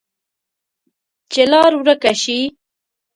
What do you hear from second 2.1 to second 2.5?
شي،